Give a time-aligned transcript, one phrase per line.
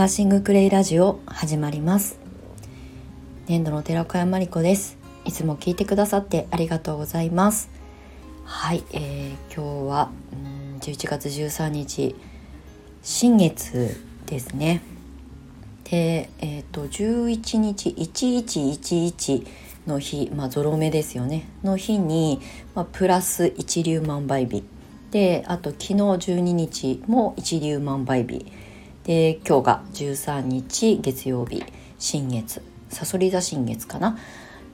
[0.00, 2.18] アーシングクレイラジオ始まります。
[3.48, 4.96] 年度の寺子屋真理子です。
[5.26, 7.68] いつも聞いてくださってありがとうございます。
[8.46, 12.16] はい、えー、今日はうん11月13日
[13.02, 14.80] 新月ですね。
[15.84, 19.46] でえっ、ー、と11日1111
[19.86, 21.46] の日まあゾロ目ですよね。
[21.62, 22.40] の日に、
[22.74, 24.64] まあ、プラス一粒万倍日。
[25.10, 28.46] であと昨日12日も一粒万倍日。
[29.04, 31.64] で今日が13日月曜日
[31.98, 34.18] 新月さそり座新月かな？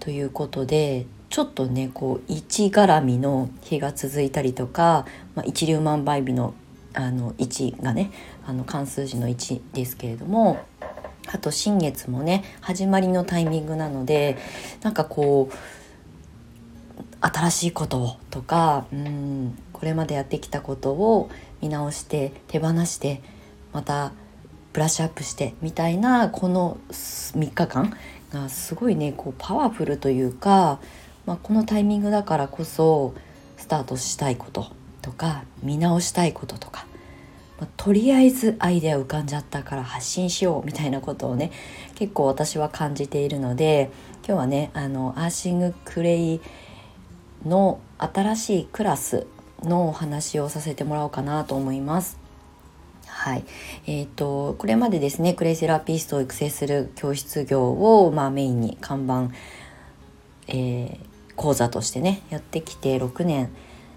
[0.00, 6.54] ということでちょっとねこう1絡みの日が続いたりとか、まあ、一粒万倍日の
[6.94, 8.10] あの1がね
[8.46, 10.64] あの漢数字の1ですけれども
[11.28, 14.38] あと新月もね始まりのタイミングなので
[14.82, 15.54] なんかこう
[17.20, 21.28] 新しいこととかうんこれまでやってきたことを
[21.60, 23.20] 見直して手放して
[23.76, 24.12] また
[24.72, 27.94] ブラッシュアップしてみたいなこの3日間
[28.32, 30.80] がすごいねこうパワフルというか、
[31.26, 33.12] まあ、このタイミングだからこそ
[33.58, 36.86] スタートしたいこととか見直したいこととか、
[37.60, 41.52] まあ、とりあえずアイデア浮かんじゃったから発信しようみたいなことをね
[41.96, 43.90] 結構私は感じているので
[44.26, 46.40] 今日はねあのアーシングクレイ
[47.44, 49.26] の新しいクラス
[49.62, 52.25] のお話をさせてもらおうかなと思います。
[53.26, 53.44] はい、
[53.88, 59.32] えーと、これまでですねクレイセラピストを育成する教室業を、まあ、メインに看板、
[60.46, 63.52] えー、講座としてねやってきて6年。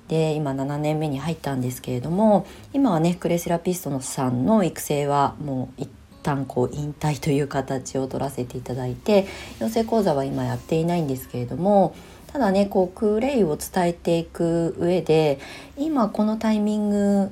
[0.08, 5.90] で今7年目に入ったんですけれども今はねクレイセラピストのさんの育成はもう一
[6.24, 9.28] 旦こう引退という形を取らせていただいて
[9.60, 11.94] 養成講座は今やっていないんですけれども
[12.26, 15.40] ただねこうクレイを伝えていく上で
[15.78, 17.32] 今このタイミング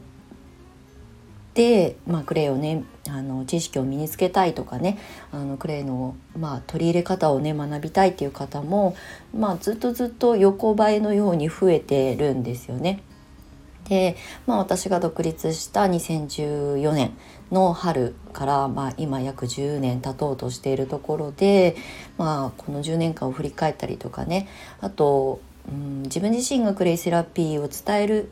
[1.57, 4.99] で、まあ、クレイをねあの知識を身につけたいとかね
[5.31, 8.95] あのクレイの、まあ、取り入れ方をね学びたいっていう方も、
[9.35, 13.01] まあ、ずっとずっと横ばいのように増えてるんですよね。
[13.89, 17.17] で、まあ、私が独立した2014年
[17.51, 21.75] の春から、まあ、今約10年経とうとしているところで、
[22.19, 24.47] まあ、この10年間を振り返ったりとかね
[24.79, 28.29] あと、うん、自分自身がクレイセラピーを伝える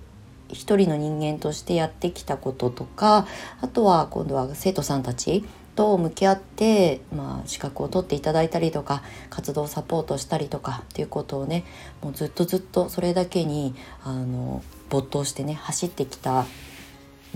[0.50, 3.28] 一人の人間としてやってきたこととか
[3.62, 5.44] あとは今度は生徒さんたち
[5.76, 11.66] と向き合って、まあ、資格を取っていただいたりとか活動サポートしたりとかっていうことをね
[12.02, 16.46] もうずっとずっとそれだけにあの没頭してね走ってきた、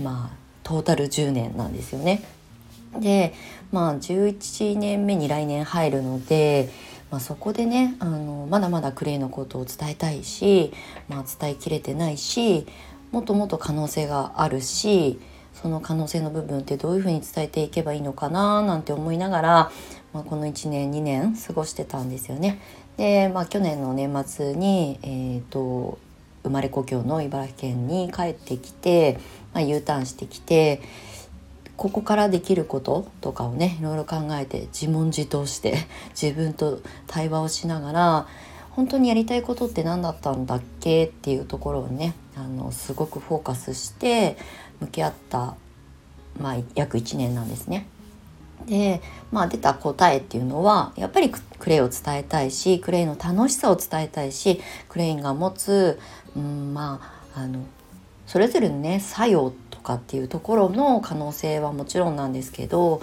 [0.02, 2.22] まあ、トータル10年なんですよね。
[2.98, 3.34] で
[3.70, 6.70] まあ11年目に来年入るので、
[7.10, 10.72] まあ、そこでねあのまだまだクレイのことを伝えたいし、
[11.08, 12.66] まあ、伝えきれてないし
[13.12, 15.20] もっともっと可能性があるし
[15.54, 19.72] その可能性の部分ってどういうふうに伝えていけばいいのかななんて思いながら、
[20.12, 22.60] まあ、この1年2年過ごしてたんですよね。
[22.96, 25.98] で、まあ、去年の年末に、えーと、
[26.44, 29.18] 生まれ故郷の茨城県に帰ってきて、
[29.52, 30.80] まあ、U ターンしてきて
[31.76, 35.78] ここからできることとかをねいろいろ考えて自問自答して
[36.10, 38.26] 自分と対話をしながら
[38.70, 44.36] 本当にやりたいことって何だったんだっけっていうところをねあのすごくフォーカスして
[44.80, 45.56] 向き合った、
[46.38, 47.86] まあ、約1年なんですね。
[48.66, 49.00] で、
[49.32, 55.98] まあ、出た答えっていうのはやっぱりクレイを伝えたいしクレイの楽しさを伝えたいしクレイが持つ、
[56.36, 57.00] うん、ま
[57.34, 57.64] ああの
[58.26, 63.00] それぞれのね作用とかっていうところの可能性はもちろんなんですけど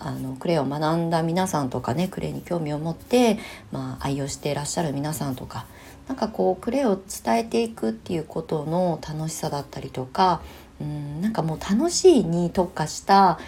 [0.00, 3.38] あのクレイを学んだ皆さんとかねクレイに興味を持って、
[3.70, 5.66] まあ、愛用していらっしゃる皆さんとか
[6.08, 10.40] なんかこうクレイを伝えていくっていうことの楽しさだったりとか
[10.80, 13.38] うんなんかもう楽しいに特化した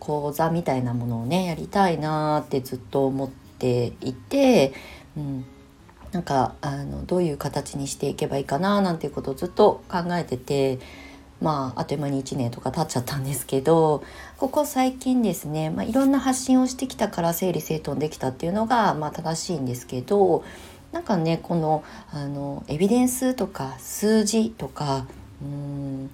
[0.00, 4.72] 講座みたいなものをねやりたいなってずっと思っていて、
[5.16, 5.44] うん、
[6.10, 10.80] なんかあのどういう形にしていけばいいかななんていうことをずっと考えてて。
[11.40, 14.04] まあ、あっという間に1年とか経っちゃったんですけど
[14.36, 20.44] ここ最近ですね、まあ、いろんな発信をしてきたから整理整頓できたっていうのが、まあ、正しいんですけど
[20.92, 25.06] なんかねこのあのエビデンスとか数字とか
[25.42, 26.10] うん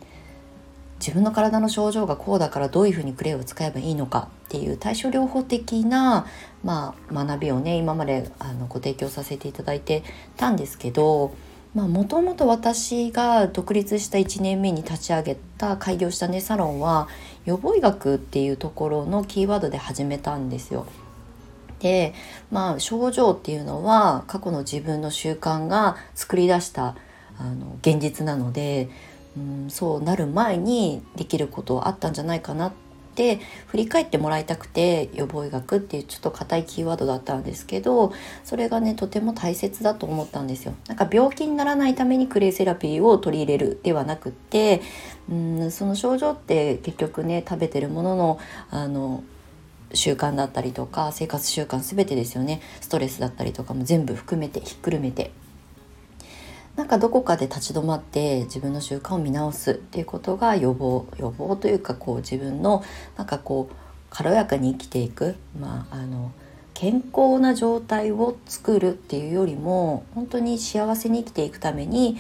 [0.99, 6.26] 自分の体の症状がこうだからどういうふうにクレイを使えばいいのかっていう対処療法的な、
[6.64, 10.02] まあ、学びをね今まであのご提供させていただいて
[10.37, 11.34] たんですけど
[11.84, 17.08] もともと私が独立した1年目に立ち上げた開業したねサロンは
[17.44, 20.87] 予防医学っていうところのキーワードで始めたんですよ。
[21.81, 22.14] で
[22.50, 26.96] まあ症状っていうのは過去の自分の習慣が作り出した
[27.38, 28.88] あの現実なので、
[29.37, 32.85] うん、そうなる前にできることはあったんじゃないかなって
[33.66, 38.12] 振り返ってもらいたくて予防医学っていうちょっと硬いキーワードだったんですけど
[38.44, 40.74] それがねとても大切だと思ったんですよ。
[40.88, 44.82] なんか病気にならないためにクレイセラピーを取り入れるではなくって
[45.30, 48.38] うんその症状って結局ね食べてるものの
[48.70, 49.24] あの
[49.94, 55.30] 習慣だったりとか生活習慣全てですよねストレスだったりとかも全部含めてひっくるめて
[56.76, 62.84] なんかどこかで立ち止まって自分の習慣を見直すっていうことが予防予防というかこう自分の
[63.17, 63.75] なんかこう
[64.11, 66.32] 軽やかに生きていく、まあ、あの
[66.75, 72.19] 健康な状態を作るっていうよりも本当に幸せに生きていくために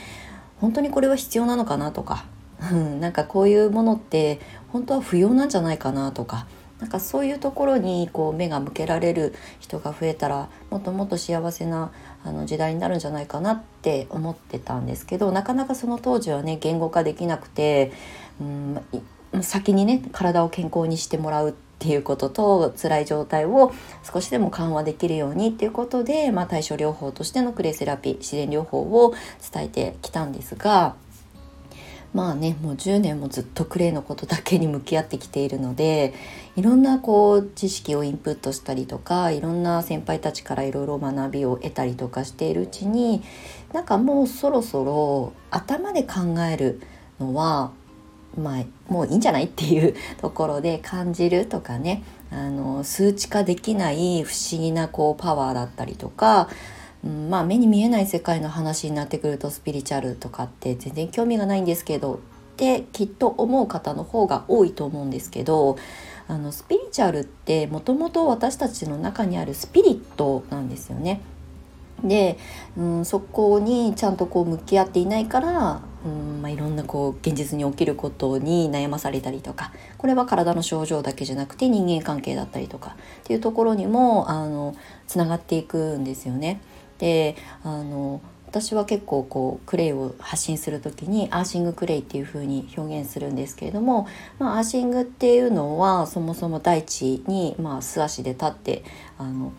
[0.60, 2.24] 本当にこれは必要なのかなとか、
[3.00, 4.40] なんかこういうものって
[4.72, 6.46] 本当は不要なんじゃないかなとか
[6.80, 11.90] なんかそういうところにこう目が向けられる人が増えたらもっともっと幸せな
[12.22, 17.92] あの時代になるんじゃないかなって思ってたんですけどなかなかその当時はね言語化できなくて
[18.40, 18.80] うん
[19.42, 29.14] 先にね体を健康にしてもらうっていうことと辛い状態を少しでも緩和できるようにっていうことで、まあ、対処療法としてのクレイセラピー自然療法を
[29.52, 30.96] 伝えてきたんですが
[32.16, 36.14] まあねもう10年もずっとクレイのことだけに向き合ってきているので
[36.56, 43.22] いろんなこう知識をインプットしたりとかいろんな先輩たちからいろいろ学びを得たりとかしているうちに
[43.74, 46.80] なんかもうそろそろ頭で考える
[47.20, 47.70] のは
[48.38, 56.48] まあ、もういいんじゃないっていう ところで感じるとかねあの数値化できない不思議なこうパワーだったりとか
[57.04, 62.18] うん、まあ目に見えない世界の話になってくるとスピリチュアルとかって全然興味がないんですけどっ
[62.56, 65.76] てきっと思う方の方が多いと思うんですけど
[66.26, 71.20] あのスピリチュアルってもともと私たちの中にあるスピリットなんですよね。
[72.02, 72.38] で、
[72.76, 84.76] うん、そこにちゃんとこう向き合っていないから、うんまあ、いろんなこう現実に起きることに悩まされたりとかこれは体の症状だけじゃなくて人間関係だったりとかっていうところにもあの
[85.06, 86.60] つながっていくんですよね。
[86.98, 94.08] であの私は結構こうクレイを発信する時にアーシングクレイっていう風に表現するんですけれども、
[94.38, 98.82] まあ、アーシングっていうのはそもそも大地に、まあ、素足で立って
[99.18, 99.52] あの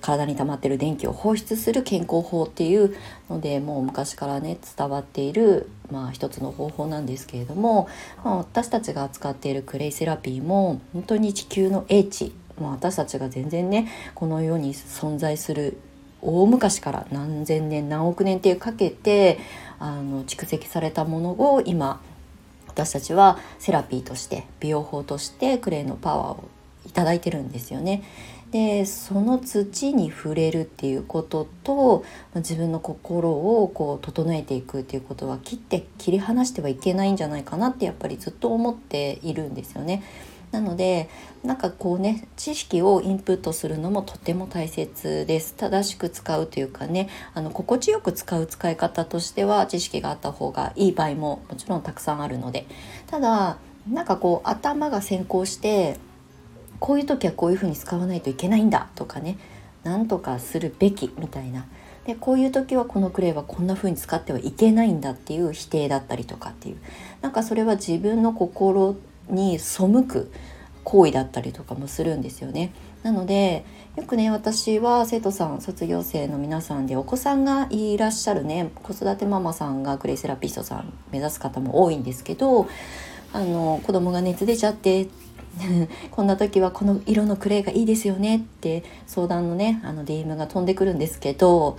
[0.00, 2.94] 体に溜まってる電気を放出する健康法っていう
[3.28, 7.88] のでもう昔からね伝わっている、まあ、一つの方法なんですけれども、
[8.24, 15.78] まあ、私たちが扱っているクレイセラピーも本当に地球の英知、まあ、私たちが全然ねこの世に存在する
[16.22, 19.38] 大昔から何千年何億年っていうかけて
[19.78, 22.00] あの蓄積されたものを今
[22.68, 26.48] 私たちはセラピーとして美容法としてクレイのパワーを
[26.86, 28.02] 頂いてるんですよね。
[28.50, 40.02] でその土に触れるっていうことと自分の心をこう整えていくっていうことは切って切り離してはいけないんじゃないかなってやっぱりずっと思っているんですよね。
[40.52, 41.08] なので
[41.44, 45.54] なんかこうね知識をインプットするのもとても大切です。
[45.54, 52.66] 正しく使うというかねあの心地よく使う使い方としては知識があった方がいい場合ももちろんたくさんあるので。
[53.06, 53.58] ただ
[53.90, 55.96] なんかこう頭が先行して
[56.78, 59.38] こういう時はこういうふうに使わないといけないんだとかね
[59.84, 61.66] なんとかするべきみたいな。
[62.06, 66.76] でこういう時はこのクレイはこんな風に使ってはいけないんだっていう否定だったりとかっていう。
[67.20, 68.96] なんかそれは自分の心
[69.30, 70.30] に背く
[70.84, 72.72] 行為だったりとかもするんですよね。
[73.02, 73.64] なので
[73.96, 82.68] よくね私は生徒さん卒業生の皆さんでお子さんがいらっしゃるね子育てママさんがクレイセラピストさん目指す方も多いんですけど
[83.32, 85.08] あの子供が熱出ちゃって
[86.10, 91.76] こんな時はこの色のクレイがいいですよねって相談のねあの DM が飛んでくるんですけど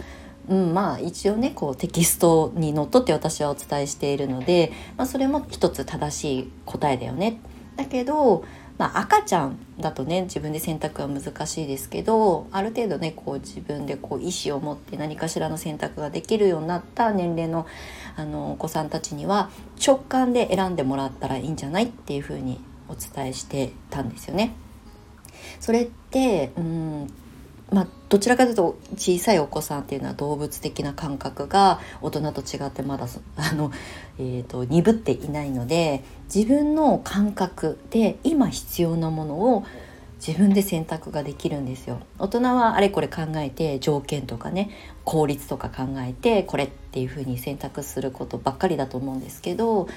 [0.50, 7.40] うん、まあ一応ねこうテキストにのっとって私はお伝えしているので、まあ、それも一つ正しい答えだよね。
[7.78, 8.44] だけど、
[8.78, 17.66] まあ、赤ちゃんだとね自分で選択は難しいですけどある程度ねこう自分でこう意思を持って何かしらの選択ができるようになった年齢の
[18.18, 19.50] あのお子さんたちには
[19.86, 24.54] 直感で選んでもらったらいいんじゃないっていうふうにお伝えしてたんですよね。
[25.60, 27.14] それってうん
[27.72, 33.72] まあ、どちらかというと小さいお子さんっていうのは動物的な感覚が大人と違ってまだあの、
[34.20, 39.64] えーと、鈍っていないので自分の感覚で今必要なものを
[40.26, 42.00] 自分で選択ができるんですよ。
[42.20, 44.70] 大人はあれこれ考えて条件とかね
[45.04, 49.88] 効率とか考えてこれっていう風に選択することばっかりだと思うんですけど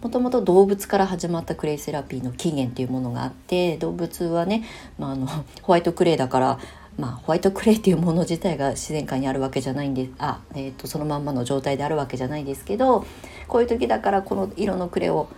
[0.00, 4.64] もともと動物から始まったクレイセラピーの起源っていうものがあって動物はね、
[4.98, 6.58] まあ、あのホワイトクレイだから
[6.98, 13.04] まあ、ホワイトクレイっていうもの自体が自然界にあるわけじゃないんであ、えーと、そのまんまの状態であるわけじゃないですけど
[13.48, 15.28] こういう時だからこの色のクレイを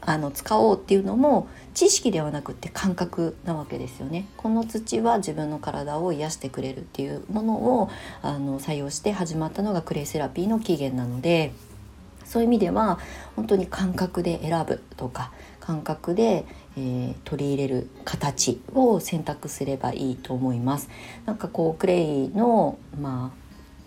[0.00, 4.28] あの使おうっていうのも知識ではなくて感覚なわけですよね。
[4.36, 7.90] この土は自分の体を癒してくれるっていうものを
[8.22, 11.52] あの採用して始まったのがクレイセラピーの起源なので
[12.24, 13.00] そういう意味では
[13.34, 15.32] 本当に感覚で選ぶとか
[15.66, 16.44] 感覚で、
[16.76, 20.88] えー、取り入れる形を選択すればいいと思います。
[21.24, 23.46] なんかこうクレイのまあ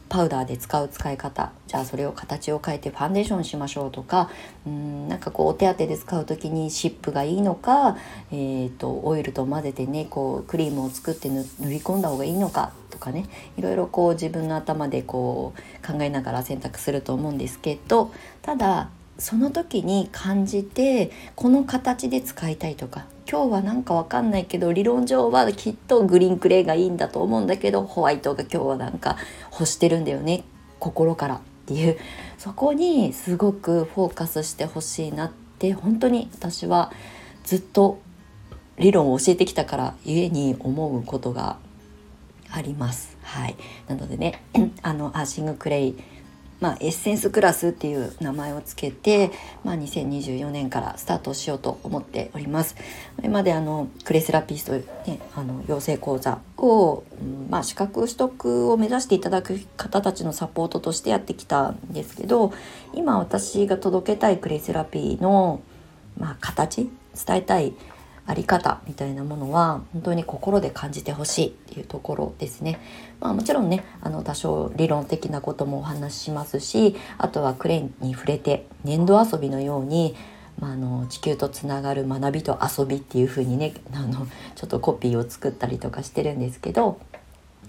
[0.10, 4.30] パウダーで使う使い方じゃあそれを形を変えてファンデーションしましょうとか
[4.66, 7.96] うんなんかこうお手当で使う時にシップがいいのか、
[8.32, 13.28] えーと、オイルと混ぜてねこうクリームを作って塗り込んだ方がいいのかとかね
[13.58, 18.90] いろいろこう自分の頭でこう考えながら選択すると思うんですけどただ
[19.20, 29.18] その時に感じてこの形で使いたいとか今日はなんかわかんないけど理論上はきっとグリーンクレイがいいんだと思うんだけどホワイトが今日はなんか
[29.52, 30.44] 欲してるんだよね
[30.80, 31.36] 心から。
[31.36, 31.98] っていう。
[32.40, 36.92] そこにすごくフォーカスしてほしいなって本当に私は
[37.44, 38.00] ずっと
[38.78, 41.58] 理論を教えてきたからゆえに思うことが
[42.50, 43.18] あります。
[43.22, 43.56] はい、
[43.88, 44.42] なのでね
[44.82, 45.98] あのアーシングクレイ
[46.60, 49.32] まあ、エッセンスクラスっていう名前をつけて、
[49.64, 52.76] まあ、2024年からスタートしようと思っております。
[52.76, 57.04] これまであのクレセラピスト、ね、あの養成講座を、
[57.50, 62.54] まあ、資格取得を目指していただく方たちのサポートとしてやってきたんですけど
[62.94, 65.62] 今私が届けたいクレセラピーの、
[66.18, 66.90] まあ、形
[67.26, 67.74] 伝えたい
[68.30, 72.80] あり方みたいなものは本当に心で感じてほしいっていうところですね。
[73.20, 80.16] まあ、もちろんねあの多少理論的なこともお話ししますしあとはクレーンに触れて粘土遊びのように、
[80.60, 87.02] まあ、の地球とつながる学びと遊びっていう風にねあのちょっとコピーを作ったりとかしてるんですけど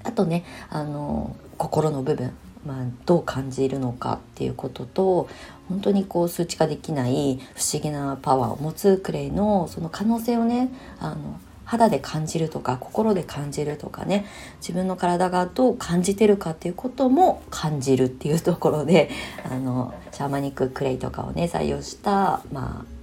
[0.05, 2.37] あとねあの心の部分
[2.67, 5.29] まあ、どう感じるのかっていうことと
[5.71, 14.27] 本当にこう数値化できない不思議なパワーを持つクレイのその可能性をねあの肌で感じるとか心で感じるとかね
[14.59, 19.09] 自分の体がどう感じてるかっていうことも感じるっていうところで
[19.49, 23.01] あのシャーマニッククレイとかをね採用したまあ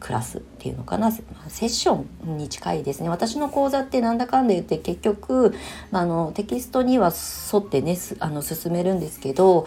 [0.00, 1.12] クラスっていうのかな。
[1.12, 1.22] セ
[1.66, 3.08] ッションに近いですね。
[3.08, 5.54] 私の講座ってなんだかんだ言って結局、
[5.92, 7.12] まあ、のテキストには
[7.52, 9.64] 沿ってねあの進めるんですけど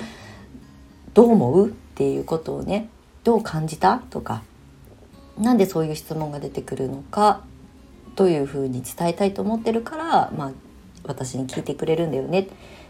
[1.14, 1.74] どう思う？
[1.96, 2.90] っていうことをね
[3.24, 4.00] どう感じた？
[4.10, 4.44] とか
[5.38, 7.42] なんでそういう質問が出てくるのか？
[8.18, 10.52] どういうふうに伝えたいと思ってるから、まあ、
[11.06, 12.48] 私に聞いてくれるんだよね。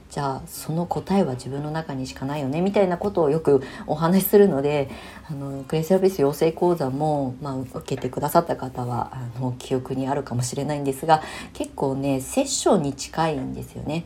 [0.09, 2.61] じゃあその答えは自分の中にしかないよね？
[2.61, 4.89] みたいなことをよくお話しするので
[5.29, 11.21] あのクレイセラピス養成講座も、まあ、受けてくださった方はあの記憶にあるかもしれないんですが
[11.53, 14.05] 結構ねセッションに近いんですよね。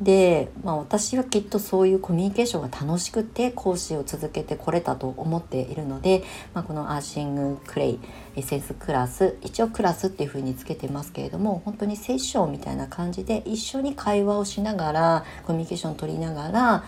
[0.00, 6.22] で、まあ、私はきっとそういうコミュニケーションが楽しくて講師を続けてこれたと思っているので、
[6.54, 7.98] まあ、このアーシングクレイ
[8.36, 16.84] エッセンスクラス一応クラスっていう風につけてますけれども本当にセッションみたいな感じで一緒に会話をしながらコミュニケーションを取りながら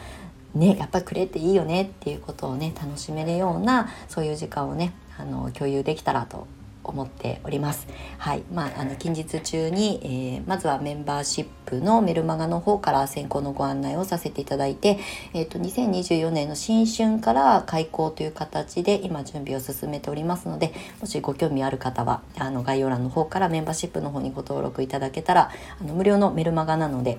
[0.55, 6.49] ね、やっぱりクレイっていいよねっていうことをね楽しめるようなそういう時間をねあの共有できたらと
[6.91, 7.87] 思っております。
[8.19, 14.99] はい、まあ、あの近日中に、えー、まずはメンバーシップのメルマガの方から先行のご案内をさせていただいて、
[15.33, 27.19] えっ、ー、と2024年の新春から開校という形で今準備を進めておりますので、もしご興味ある方はあの概要欄の方からメンバーシップの方にご登録いただけたら、あの無料のメルマガなので。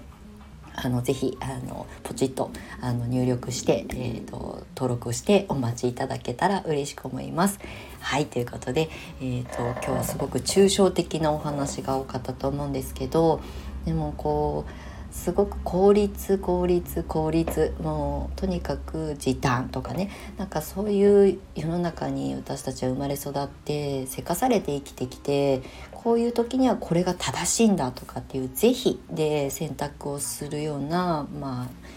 [0.74, 7.60] あのぜひあのポチッとあの入力して、えーと、登録してお待ちいただけたら嬉しく思います。
[8.02, 8.90] はいということで、
[9.22, 13.42] えーと、今日はすごく抽象的なお話が多かったと思うんですけど
[13.86, 31.91] でもこうすごく効率効率効率もうとにかく時短とかねなんかそういう世の中に私たちは生まれ育ってせかされて生きてきてこういう時にはこれが正しいんだとかっていう是非で選択をするようなまあ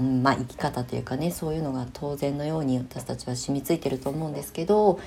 [0.00, 5.00] うん、まあ生き方というかねそういうのが当然のように私たちは染みついてると思うんですけど、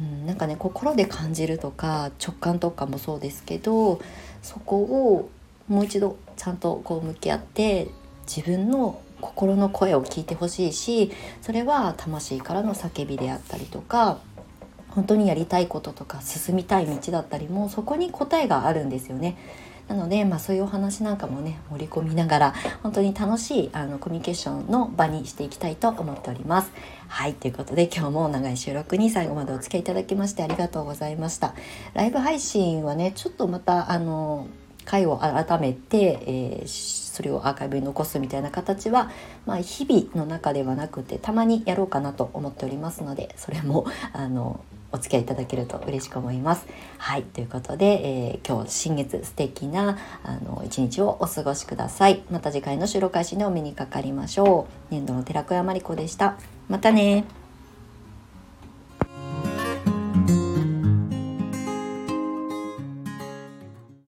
[0.00, 4.00] うん、なんかね心で感じるとか直感とかもそうですけど
[4.42, 5.30] そこを
[5.68, 7.88] もう一度ちゃんとこう向き合って
[8.26, 11.10] 自分の心の声を聞いてほしいし
[11.40, 14.18] それは魂からの叫びであったりとか
[14.88, 19.36] 本当にやりたいこととか進みたい道だったりもそこに答えがあるんですよね。
[19.88, 26.72] なので、まあ、そういうお話なんかもね盛り込みながら本当に楽しいあのコミュニケーションの場にしていきたいと思っております。
[27.08, 31.54] はいということで今日も長い収録に最後までお付き合いいただきましてありがとうございました。
[31.92, 34.48] ライブ配信はねちょっとまたあの
[34.84, 39.10] 回を改めて、えー、それをアーカイブに残すみたいな形は、
[39.46, 44.60] まあ、日々の中ではなくてたまにやろうかなと思っておりますのでそれもあの
[44.94, 46.66] お付き合いいただけると嬉しく思います。
[46.98, 52.22] はいということで、えー、今日新月素敵なあの一日をお過ごしください。
[52.30, 54.94] また次回の収録配信でお目にかかりましょう。
[54.94, 56.38] 年度の寺子屋まりこでした。
[56.68, 57.24] またね